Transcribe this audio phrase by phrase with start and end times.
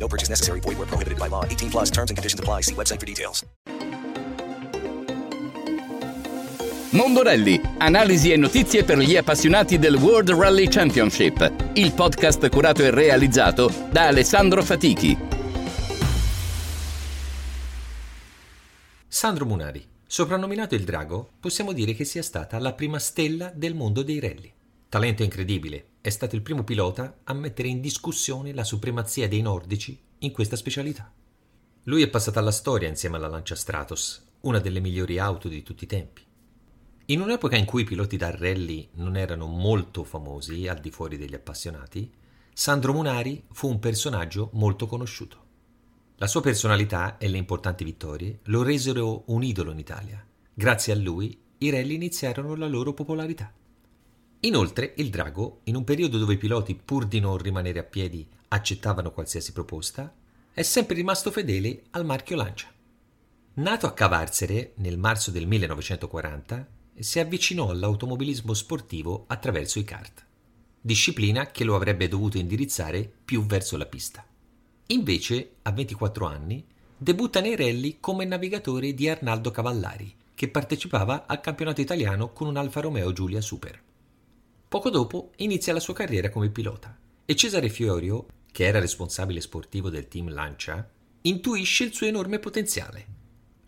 [0.00, 0.60] No purchase necessary.
[0.60, 1.44] Void where prohibited by law.
[1.44, 2.62] 18 plus terms and conditions apply.
[2.62, 3.44] See website for details.
[6.92, 11.70] Mondo Rally, analisi e notizie per gli appassionati del World Rally Championship.
[11.74, 15.16] Il podcast curato e realizzato da Alessandro Fatichi.
[19.06, 24.02] Sandro Munari, soprannominato il Drago, possiamo dire che sia stata la prima stella del mondo
[24.02, 24.52] dei rally.
[24.88, 30.00] Talento incredibile, è stato il primo pilota a mettere in discussione la supremazia dei nordici
[30.18, 31.12] in questa specialità.
[31.84, 35.84] Lui è passato alla storia insieme alla Lancia Stratos, una delle migliori auto di tutti
[35.84, 36.22] i tempi.
[37.06, 41.18] In un'epoca in cui i piloti da rally non erano molto famosi al di fuori
[41.18, 42.10] degli appassionati,
[42.52, 45.48] Sandro Munari fu un personaggio molto conosciuto.
[46.16, 50.24] La sua personalità e le importanti vittorie lo resero un idolo in Italia.
[50.52, 53.52] Grazie a lui i rally iniziarono la loro popolarità.
[54.40, 58.26] Inoltre il Drago, in un periodo dove i piloti, pur di non rimanere a piedi,
[58.48, 60.14] accettavano qualsiasi proposta,
[60.52, 62.68] è sempre rimasto fedele al marchio Lancia.
[63.54, 66.68] Nato a Cavarzere nel marzo del 1940,
[66.98, 70.24] si avvicinò all'automobilismo sportivo attraverso i kart,
[70.80, 74.24] disciplina che lo avrebbe dovuto indirizzare più verso la pista.
[74.86, 76.64] Invece, a 24 anni,
[76.96, 82.56] debutta nei rally come navigatore di Arnaldo Cavallari, che partecipava al campionato italiano con un
[82.56, 83.88] Alfa Romeo Giulia Super.
[84.70, 89.90] Poco dopo inizia la sua carriera come pilota e Cesare Fiorio, che era responsabile sportivo
[89.90, 90.88] del team Lancia,
[91.22, 93.06] intuisce il suo enorme potenziale.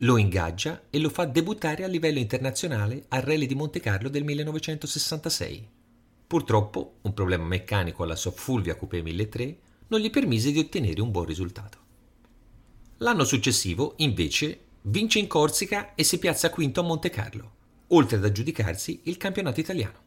[0.00, 4.24] Lo ingaggia e lo fa debuttare a livello internazionale al Rally di Monte Carlo del
[4.24, 5.68] 1966.
[6.26, 11.10] Purtroppo, un problema meccanico alla sua Fulvia Coupé 1003 non gli permise di ottenere un
[11.10, 11.78] buon risultato.
[12.98, 17.52] L'anno successivo, invece, vince in Corsica e si piazza quinto a Monte Carlo,
[17.86, 19.99] oltre ad aggiudicarsi il campionato italiano.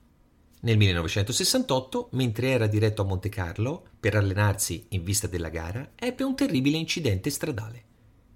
[0.64, 6.24] Nel 1968, mentre era diretto a Monte Carlo per allenarsi in vista della gara, ebbe
[6.24, 7.84] un terribile incidente stradale.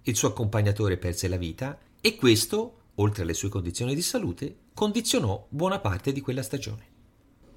[0.01, 5.45] Il suo accompagnatore perse la vita e questo, oltre alle sue condizioni di salute, condizionò
[5.47, 6.95] buona parte di quella stagione.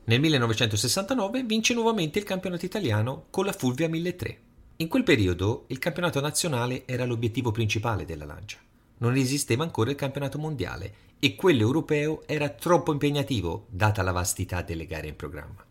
[0.05, 4.41] Nel 1969 vince nuovamente il campionato italiano con la Fulvia 1003.
[4.77, 8.59] In quel periodo il campionato nazionale era l'obiettivo principale della Lancia.
[9.01, 14.63] Non esisteva ancora il campionato mondiale e quello europeo era troppo impegnativo data la vastità
[14.63, 15.65] delle gare in programma.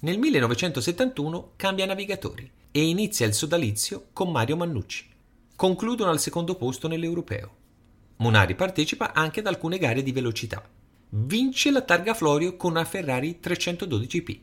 [0.00, 5.08] Nel 1971 cambia navigatori e inizia il sodalizio con Mario Mannucci.
[5.56, 7.56] Concludono al secondo posto nell'europeo.
[8.16, 10.62] Munari partecipa anche ad alcune gare di velocità.
[11.10, 14.38] Vince la targa Florio con una Ferrari 312P.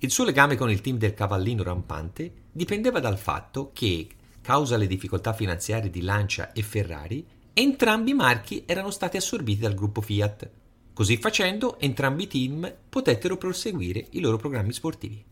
[0.00, 4.06] Il suo legame con il team del cavallino rampante dipendeva dal fatto che,
[4.48, 7.22] causa le difficoltà finanziarie di Lancia e Ferrari,
[7.52, 10.50] entrambi i marchi erano stati assorbiti dal gruppo Fiat.
[10.94, 15.22] Così facendo, entrambi i team potettero proseguire i loro programmi sportivi.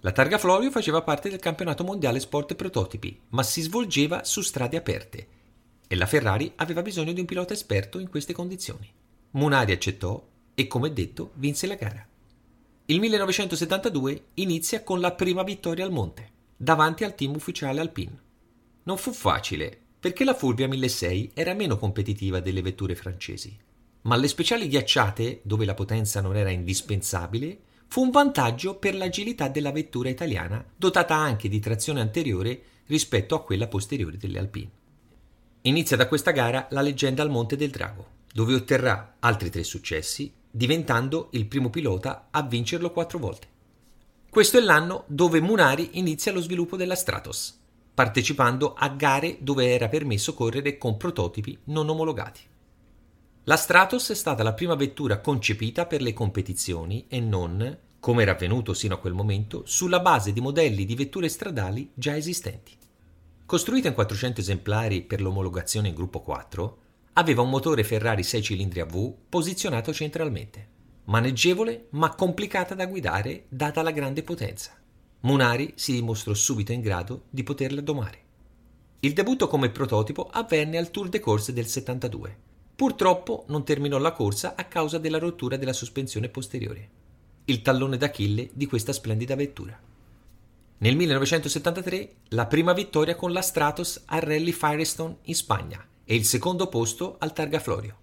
[0.00, 4.76] La targa Florio faceva parte del campionato mondiale sport prototipi, ma si svolgeva su strade
[4.76, 5.28] aperte
[5.86, 8.92] e la Ferrari aveva bisogno di un pilota esperto in queste condizioni.
[9.30, 10.22] Munari accettò
[10.54, 12.06] e, come detto, vinse la gara.
[12.84, 18.28] Il 1972 inizia con la prima vittoria al monte, davanti al team ufficiale Alpine.
[18.90, 23.56] Non fu facile, perché la Fulvia 1006 era meno competitiva delle vetture francesi.
[24.00, 27.56] Ma alle speciali ghiacciate, dove la potenza non era indispensabile,
[27.86, 33.44] fu un vantaggio per l'agilità della vettura italiana, dotata anche di trazione anteriore rispetto a
[33.44, 34.70] quella posteriore delle Alpine.
[35.62, 40.32] Inizia da questa gara la leggenda al Monte del Drago, dove otterrà altri tre successi,
[40.50, 43.46] diventando il primo pilota a vincerlo quattro volte.
[44.28, 47.58] Questo è l'anno dove Munari inizia lo sviluppo della Stratos,
[47.92, 52.40] partecipando a gare dove era permesso correre con prototipi non omologati.
[53.44, 58.32] La Stratos è stata la prima vettura concepita per le competizioni e non, come era
[58.32, 62.76] avvenuto sino a quel momento, sulla base di modelli di vetture stradali già esistenti.
[63.46, 66.78] Costruita in 400 esemplari per l'omologazione in gruppo 4,
[67.14, 70.68] aveva un motore Ferrari 6 cilindri a V posizionato centralmente,
[71.04, 74.72] maneggevole ma complicata da guidare data la grande potenza.
[75.22, 78.18] Munari si dimostrò subito in grado di poterla domare.
[79.00, 82.36] Il debutto come prototipo avvenne al Tour de Corse del 72.
[82.74, 86.88] Purtroppo non terminò la corsa a causa della rottura della sospensione posteriore,
[87.44, 89.78] il tallone d'Achille di questa splendida vettura.
[90.78, 96.24] Nel 1973 la prima vittoria con la Stratos al Rally Firestone in Spagna e il
[96.24, 97.96] secondo posto al Targa Florio.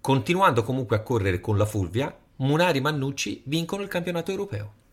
[0.00, 4.84] Continuando comunque a correre con la Fulvia, Munari e Mannucci vincono il campionato europeo.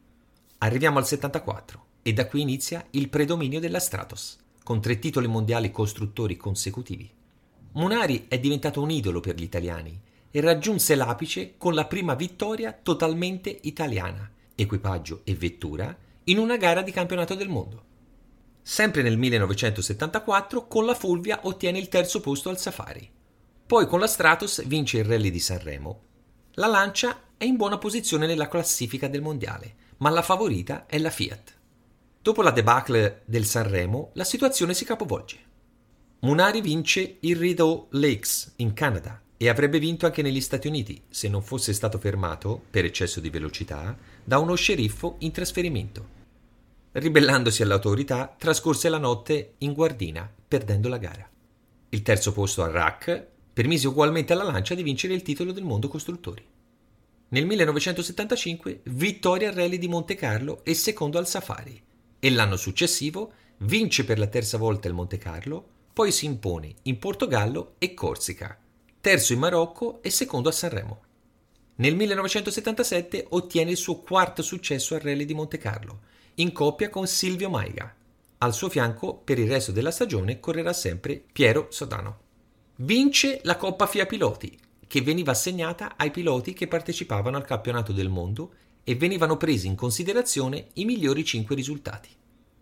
[0.63, 5.71] Arriviamo al 74 e da qui inizia il predominio della Stratos, con tre titoli mondiali
[5.71, 7.11] costruttori consecutivi.
[7.73, 9.99] Munari è diventato un idolo per gli italiani
[10.31, 15.93] e raggiunse l'apice con la prima vittoria totalmente italiana, equipaggio e vettura,
[16.25, 17.83] in una gara di campionato del mondo.
[18.61, 23.11] Sempre nel 1974 con la Fulvia ottiene il terzo posto al Safari.
[23.67, 26.01] Poi con la Stratos vince il rally di Sanremo.
[26.53, 31.09] La Lancia è in buona posizione nella classifica del mondiale, ma la favorita è la
[31.09, 31.57] Fiat.
[32.21, 35.37] Dopo la debacle del Sanremo, la situazione si capovolge.
[36.19, 41.29] Munari vince il Rideau Lakes in Canada e avrebbe vinto anche negli Stati Uniti se
[41.29, 46.05] non fosse stato fermato, per eccesso di velocità, da uno sceriffo in trasferimento.
[46.91, 51.29] Ribellandosi alle autorità, trascorse la notte in guardina, perdendo la gara.
[51.87, 55.87] Il terzo posto al RAC permise ugualmente alla Lancia di vincere il titolo del mondo
[55.87, 56.45] costruttori.
[57.33, 61.81] Nel 1975 vittoria al Rally di Monte Carlo e secondo al Safari
[62.19, 66.99] e l'anno successivo vince per la terza volta il Monte Carlo, poi si impone in
[66.99, 68.55] Portogallo e Corsica,
[69.01, 71.01] terzo in Marocco e secondo a Sanremo.
[71.77, 76.01] Nel 1977 ottiene il suo quarto successo al Rally di Monte Carlo,
[76.35, 77.95] in coppia con Silvio Maiga.
[78.37, 82.19] Al suo fianco, per il resto della stagione, correrà sempre Piero Sodano.
[82.75, 84.55] Vince la Coppa FIA Piloti,
[84.87, 88.53] che veniva assegnata ai piloti che partecipavano al campionato del mondo
[88.83, 92.09] e venivano presi in considerazione i migliori cinque risultati.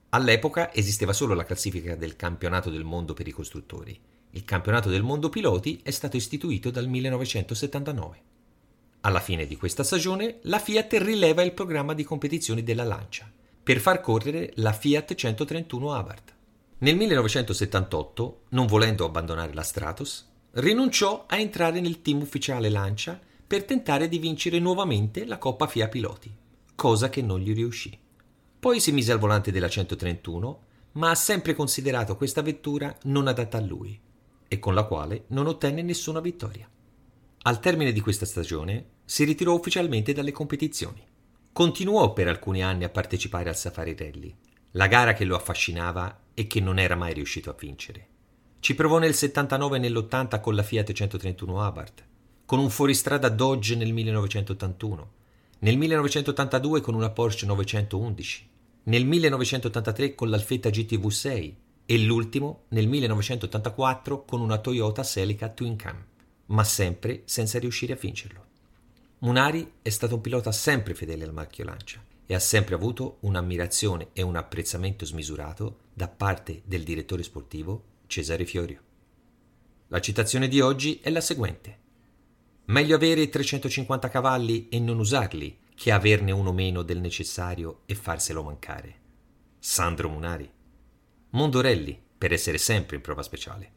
[0.10, 3.98] All'epoca esisteva solo la classifica del campionato del mondo per i costruttori.
[4.32, 8.22] Il campionato del mondo piloti è stato istituito dal 1979.
[9.02, 13.32] Alla fine di questa stagione la Fiat rileva il programma di competizioni della Lancia
[13.64, 16.34] per far correre la Fiat 131 Abarth.
[16.80, 23.64] Nel 1978, non volendo abbandonare la Stratos, rinunciò a entrare nel team ufficiale Lancia per
[23.64, 26.34] tentare di vincere nuovamente la Coppa FIA Piloti,
[26.76, 27.98] cosa che non gli riuscì.
[28.60, 30.64] Poi si mise al volante della 131,
[30.94, 34.00] ma ha sempre considerato questa vettura non adatta a lui
[34.48, 36.70] e con la quale non ottenne nessuna vittoria.
[37.44, 41.02] Al termine di questa stagione si ritirò ufficialmente dalle competizioni.
[41.54, 44.36] Continuò per alcuni anni a partecipare al Safari Rally,
[44.72, 48.08] la gara che lo affascinava e che non era mai riuscito a vincere.
[48.62, 52.06] Ci provò nel 79 e nell'80 con la Fiat 131 Abarth,
[52.46, 55.12] con un fuoristrada Dodge nel 1981,
[55.62, 58.50] nel 1982 con una Porsche 911,
[58.84, 61.54] nel 1983 con l'Alfetta GTV6
[61.88, 66.06] e l'ultimo nel 1984 con una Toyota Celica Twin Cam,
[66.46, 68.46] ma sempre senza riuscire a vincerlo.
[69.22, 74.10] Munari è stato un pilota sempre fedele al marchio Lancia e ha sempre avuto un'ammirazione
[74.14, 78.82] e un apprezzamento smisurato da parte del direttore sportivo Cesare Fiorio.
[79.88, 81.80] La citazione di oggi è la seguente.
[82.66, 88.44] Meglio avere 350 cavalli e non usarli che averne uno meno del necessario e farselo
[88.44, 89.00] mancare.
[89.60, 90.52] Sandro Munari.
[91.30, 93.72] Mondorelli, per essere sempre in prova speciale.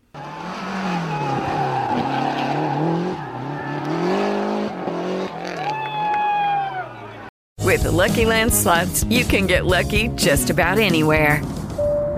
[7.63, 11.41] With the Lucky Land slots, you can get lucky just about anywhere.